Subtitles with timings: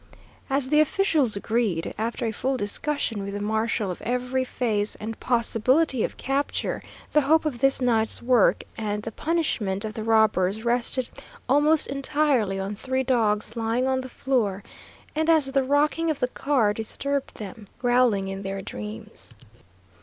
[0.49, 5.19] As the officials agreed, after a full discussion with the marshal of every phase and
[5.19, 6.81] possibility of capture,
[7.11, 11.09] the hope of this night's work and the punishment of the robbers rested
[11.47, 14.63] almost entirely on three dogs lying on the floor,
[15.15, 19.35] and, as the rocking of the car disturbed them, growling in their dreams.